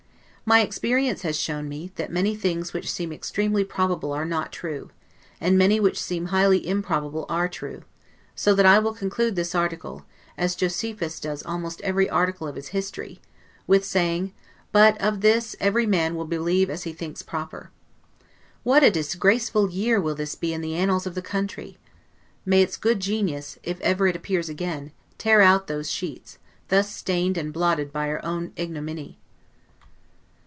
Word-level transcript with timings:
My 0.43 0.59
experience 0.61 1.21
has 1.21 1.39
shown 1.39 1.69
me, 1.69 1.93
that 1.95 2.11
many 2.11 2.35
things 2.35 2.73
which 2.73 2.91
seem 2.91 3.13
extremely 3.13 3.63
probable 3.63 4.11
are 4.11 4.25
not 4.25 4.51
true: 4.51 4.89
and 5.39 5.57
many 5.57 5.79
which 5.79 5.97
seem 6.01 6.25
highly 6.25 6.67
improbable 6.67 7.25
are 7.29 7.47
true; 7.47 7.83
so 8.35 8.53
that 8.55 8.65
I 8.65 8.77
will 8.77 8.93
conclude 8.93 9.37
this 9.37 9.55
article, 9.55 10.05
as 10.37 10.55
Josephus 10.57 11.21
does 11.21 11.41
almost 11.43 11.79
every 11.83 12.09
article 12.09 12.49
of 12.49 12.57
his 12.57 12.69
history, 12.69 13.21
with 13.65 13.85
saying, 13.85 14.33
BUT 14.73 14.99
OF 14.99 15.21
THIS 15.21 15.55
EVERY 15.61 15.85
MAN 15.85 16.15
WILL 16.15 16.25
BELIEVE 16.27 16.69
AS 16.69 16.83
HE 16.83 16.91
THINKS 16.91 17.21
PROPER. 17.21 17.71
What 18.63 18.83
a 18.83 18.91
disgraceful 18.91 19.69
year 19.69 20.01
will 20.01 20.15
this 20.15 20.35
be 20.35 20.51
in 20.51 20.59
the 20.59 20.75
annals 20.75 21.07
of 21.07 21.15
this 21.15 21.23
country! 21.23 21.77
May 22.45 22.61
its 22.61 22.75
good 22.75 22.99
genius, 22.99 23.57
if 23.63 23.79
ever 23.79 24.05
it 24.07 24.17
appears 24.17 24.49
again, 24.49 24.91
tear 25.17 25.39
out 25.41 25.67
those 25.67 25.89
sheets, 25.89 26.39
thus 26.67 26.93
stained 26.93 27.37
and 27.37 27.53
blotted 27.53 27.93
by 27.93 28.09
our 28.09 28.49
ignominy! 28.57 29.17